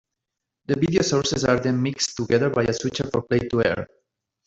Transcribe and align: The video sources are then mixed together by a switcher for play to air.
The 0.65 0.73
video 0.79 1.03
sources 1.03 1.45
are 1.45 1.59
then 1.59 1.79
mixed 1.79 2.17
together 2.17 2.49
by 2.49 2.63
a 2.63 2.73
switcher 2.73 3.07
for 3.13 3.21
play 3.21 3.37
to 3.37 3.63
air. 3.63 3.87